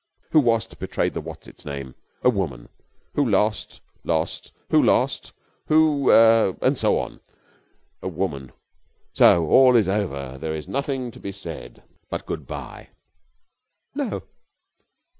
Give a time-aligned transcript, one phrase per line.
[0.31, 1.93] Who was't betrayed the what's its name?
[2.23, 2.69] A woman!
[3.13, 3.81] Who lost...
[4.03, 4.51] lost...
[4.71, 5.31] who lost...
[5.67, 7.19] who er and so on?
[8.01, 8.51] A woman...
[9.13, 10.39] So all is over!
[10.39, 12.89] There is nothing to be said but good bye?"
[13.93, 14.23] "No."